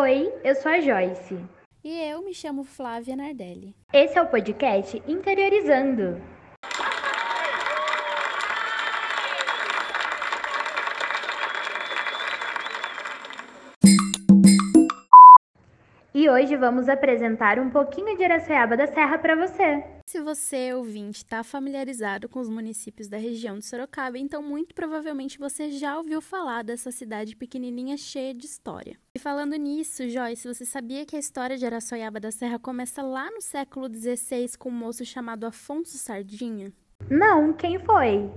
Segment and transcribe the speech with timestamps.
[0.00, 1.44] Oi, eu sou a Joyce.
[1.82, 3.74] E eu me chamo Flávia Nardelli.
[3.92, 6.22] Esse é o podcast Interiorizando.
[16.14, 19.97] E hoje vamos apresentar um pouquinho de Araçoiaba da Serra para você.
[20.08, 25.38] Se você, ouvinte, está familiarizado com os municípios da região de Sorocaba, então muito provavelmente
[25.38, 28.96] você já ouviu falar dessa cidade pequenininha cheia de história.
[29.14, 33.30] E falando nisso, Joyce, você sabia que a história de Araçoiaba da Serra começa lá
[33.30, 36.72] no século XVI com um moço chamado Afonso Sardinha?
[37.10, 38.30] Não, quem foi?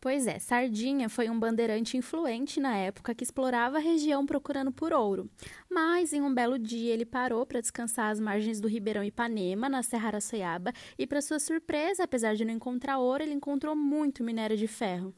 [0.00, 4.92] Pois é, Sardinha foi um bandeirante influente na época que explorava a região procurando por
[4.92, 5.28] ouro.
[5.68, 9.82] Mas em um belo dia ele parou para descansar às margens do Ribeirão Ipanema, na
[9.82, 14.56] Serra Araçoiaba, e para sua surpresa, apesar de não encontrar ouro, ele encontrou muito minério
[14.56, 15.12] de ferro.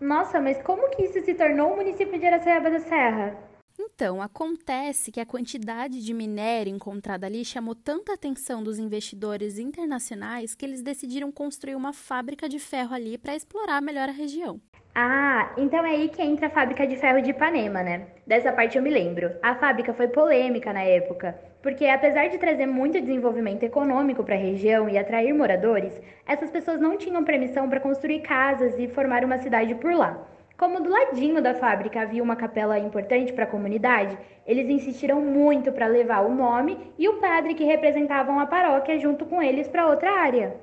[0.00, 3.49] Nossa, mas como que isso se tornou o município de Araçoiaba da Serra?
[3.82, 10.54] Então, acontece que a quantidade de minério encontrada ali chamou tanta atenção dos investidores internacionais
[10.54, 14.60] que eles decidiram construir uma fábrica de ferro ali para explorar melhor a região.
[14.94, 18.08] Ah, então é aí que entra a fábrica de ferro de Ipanema, né?
[18.26, 19.32] Dessa parte eu me lembro.
[19.42, 24.38] A fábrica foi polêmica na época, porque apesar de trazer muito desenvolvimento econômico para a
[24.38, 29.38] região e atrair moradores, essas pessoas não tinham permissão para construir casas e formar uma
[29.38, 30.26] cidade por lá.
[30.60, 35.72] Como do ladinho da fábrica havia uma capela importante para a comunidade, eles insistiram muito
[35.72, 39.88] para levar o nome e o padre que representavam a paróquia junto com eles para
[39.88, 40.60] outra área.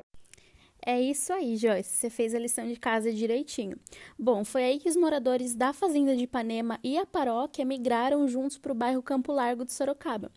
[0.85, 1.89] É isso aí, Joyce.
[1.89, 3.75] Você fez a lição de casa direitinho.
[4.19, 8.59] Bom, foi aí que os moradores da fazenda de Ipanema e a paróquia migraram juntos
[8.59, 10.31] para o bairro Campo Largo de Sorocaba.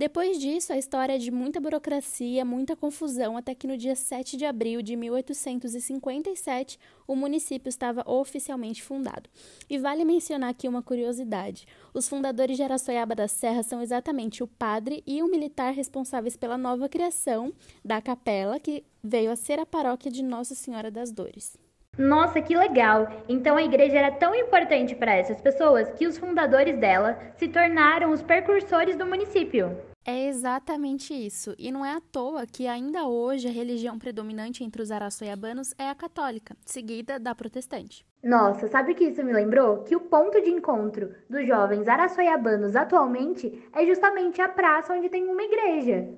[0.00, 4.34] Depois disso, a história é de muita burocracia, muita confusão, até que no dia 7
[4.34, 9.28] de abril de 1857 o município estava oficialmente fundado.
[9.68, 14.46] E vale mencionar aqui uma curiosidade: os fundadores de Araçoiaba da Serra são exatamente o
[14.46, 17.52] padre e o militar responsáveis pela nova criação
[17.84, 21.58] da capela, que veio a ser a paróquia de Nossa Senhora das Dores.
[21.98, 23.06] Nossa, que legal!
[23.28, 28.12] Então a igreja era tão importante para essas pessoas que os fundadores dela se tornaram
[28.12, 29.89] os percursores do município.
[30.04, 31.54] É exatamente isso.
[31.58, 35.88] E não é à toa que ainda hoje a religião predominante entre os araçoiabanos é
[35.88, 38.04] a católica, seguida da protestante.
[38.22, 39.82] Nossa, sabe o que isso me lembrou?
[39.84, 45.26] Que o ponto de encontro dos jovens araçoiabanos atualmente é justamente a praça onde tem
[45.26, 46.08] uma igreja.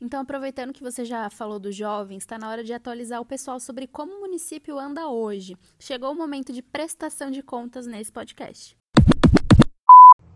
[0.00, 3.58] Então, aproveitando que você já falou dos jovens, está na hora de atualizar o pessoal
[3.60, 5.56] sobre como o município anda hoje.
[5.78, 8.76] Chegou o momento de prestação de contas nesse podcast.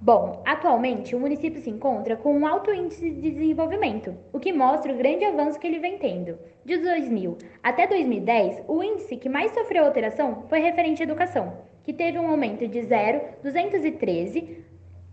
[0.00, 4.92] Bom, atualmente o município se encontra com um alto índice de desenvolvimento, o que mostra
[4.92, 6.38] o grande avanço que ele vem tendo.
[6.64, 11.92] De 2000 até 2010, o índice que mais sofreu alteração foi referente à educação, que
[11.92, 14.64] teve um aumento de 0,213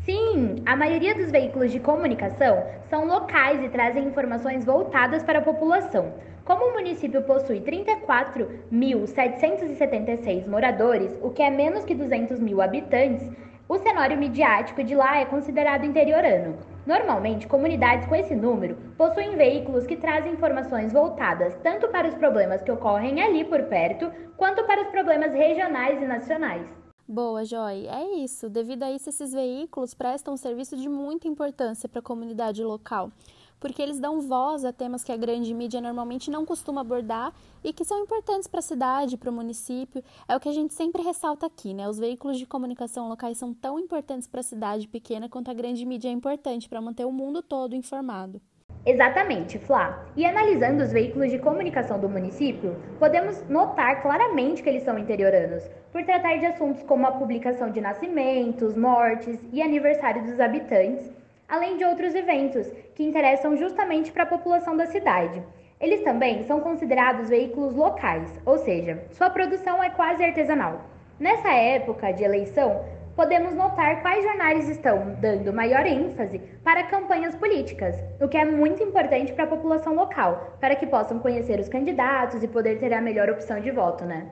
[0.05, 5.41] Sim, a maioria dos veículos de comunicação são locais e trazem informações voltadas para a
[5.41, 6.15] população.
[6.43, 13.31] Como o município possui 34.776 moradores, o que é menos que 200 mil habitantes,
[13.69, 16.57] o cenário midiático de lá é considerado interiorano.
[16.85, 22.61] Normalmente, comunidades com esse número possuem veículos que trazem informações voltadas tanto para os problemas
[22.61, 26.82] que ocorrem ali por perto, quanto para os problemas regionais e nacionais.
[27.07, 27.85] Boa, Joy.
[27.87, 28.49] É isso.
[28.49, 33.11] Devido a isso, esses veículos prestam um serviço de muita importância para a comunidade local,
[33.59, 37.73] porque eles dão voz a temas que a grande mídia normalmente não costuma abordar e
[37.73, 40.01] que são importantes para a cidade, para o município.
[40.29, 41.89] É o que a gente sempre ressalta aqui, né?
[41.89, 45.85] Os veículos de comunicação locais são tão importantes para a cidade pequena quanto a grande
[45.85, 48.41] mídia é importante para manter o mundo todo informado.
[48.85, 50.03] Exatamente, Flá.
[50.13, 55.63] E analisando os veículos de comunicação do município, podemos notar claramente que eles são interioranos,
[55.89, 61.09] por tratar de assuntos como a publicação de nascimentos, mortes e aniversários dos habitantes,
[61.47, 65.41] além de outros eventos que interessam justamente para a população da cidade.
[65.79, 70.81] Eles também são considerados veículos locais, ou seja, sua produção é quase artesanal.
[71.17, 72.83] Nessa época de eleição,
[73.15, 78.81] podemos notar quais jornais estão dando maior ênfase para campanhas políticas, o que é muito
[78.83, 83.01] importante para a população local, para que possam conhecer os candidatos e poder ter a
[83.01, 84.29] melhor opção de voto, né?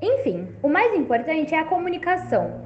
[0.00, 2.60] Enfim, o mais importante é a comunicação,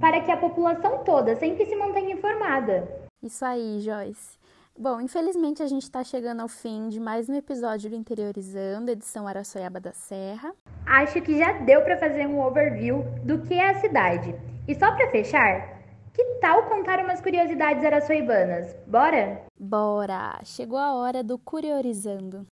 [0.00, 2.86] para que a população toda sempre se mantenha informada.
[3.22, 4.36] Isso aí, Joyce.
[4.78, 9.26] Bom, infelizmente a gente está chegando ao fim de mais um episódio do Interiorizando, edição
[9.26, 10.52] Araçoiaba da Serra.
[10.84, 14.34] Acho que já deu para fazer um overview do que é a cidade.
[14.68, 15.80] E só para fechar,
[16.12, 18.74] que tal contar umas curiosidades araçoibanas?
[18.84, 19.42] Bora?
[19.56, 20.40] Bora!
[20.42, 22.44] Chegou a hora do Curiorizando.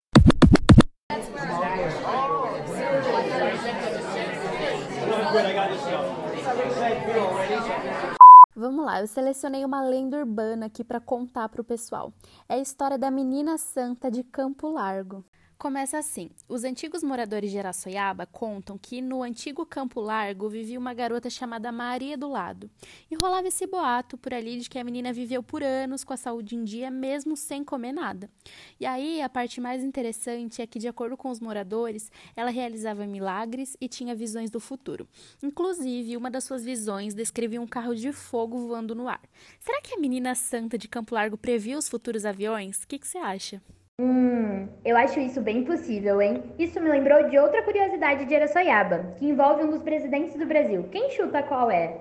[8.55, 12.13] Vamos lá, eu selecionei uma lenda urbana aqui para contar para o pessoal.
[12.49, 15.25] É a história da menina santa de Campo Largo.
[15.65, 20.93] Começa assim: os antigos moradores de Araçoiaba contam que no antigo Campo Largo vivia uma
[20.93, 22.71] garota chamada Maria do Lado.
[23.11, 26.19] E rolava esse boato por ali de que a menina viveu por anos com a
[26.19, 28.29] saúde em dia, mesmo sem comer nada.
[28.79, 33.07] E aí a parte mais interessante é que, de acordo com os moradores, ela realizava
[33.07, 35.09] milagres e tinha visões do futuro.
[35.43, 39.23] Inclusive, uma das suas visões descrevia um carro de fogo voando no ar.
[39.61, 42.83] Será que a menina santa de Campo Largo previa os futuros aviões?
[42.83, 43.63] O que você acha?
[44.01, 46.43] Hum, eu acho isso bem possível, hein?
[46.59, 50.89] Isso me lembrou de outra curiosidade de Araçoiaba, que envolve um dos presidentes do Brasil.
[50.91, 52.01] Quem chuta qual é?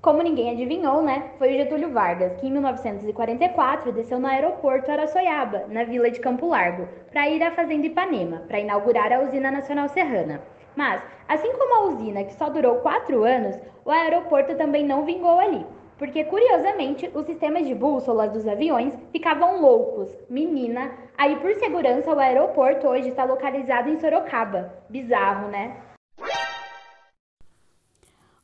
[0.00, 1.32] Como ninguém adivinhou, né?
[1.36, 6.46] Foi o Getúlio Vargas, que em 1944 desceu no aeroporto Araçoiaba, na vila de Campo
[6.46, 10.40] Largo, para ir à Fazenda Ipanema, para inaugurar a Usina Nacional Serrana.
[10.76, 15.40] Mas, assim como a usina, que só durou quatro anos, o aeroporto também não vingou
[15.40, 15.66] ali
[15.98, 20.10] porque curiosamente os sistemas de bússolas dos aviões ficavam loucos.
[20.28, 24.72] Menina, aí por segurança o aeroporto hoje está localizado em Sorocaba.
[24.88, 25.76] Bizarro, né?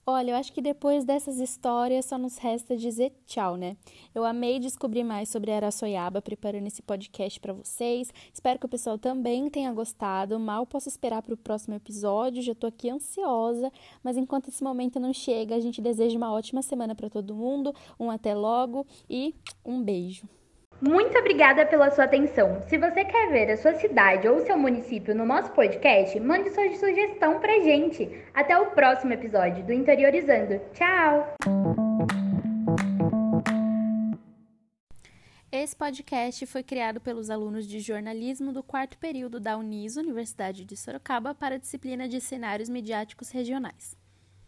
[0.07, 3.77] Olha, eu acho que depois dessas histórias só nos resta dizer tchau, né?
[4.15, 8.13] Eu amei descobrir mais sobre Araçoiaba preparando esse podcast para vocês.
[8.33, 10.41] Espero que o pessoal também tenha gostado.
[10.41, 13.71] Mal posso esperar para o próximo episódio, já tô aqui ansiosa,
[14.03, 17.75] mas enquanto esse momento não chega, a gente deseja uma ótima semana para todo mundo.
[17.99, 20.40] Um até logo e um beijo.
[20.81, 22.63] Muito obrigada pela sua atenção.
[22.67, 26.75] Se você quer ver a sua cidade ou seu município no nosso podcast, mande sua
[26.75, 28.09] sugestão pra gente.
[28.33, 30.59] Até o próximo episódio do Interiorizando.
[30.73, 31.35] Tchau!
[35.53, 40.77] Esse podcast foi criado pelos alunos de jornalismo do quarto período da Uniso, Universidade de
[40.79, 44.00] Sorocaba, para a disciplina de cenários midiáticos regionais.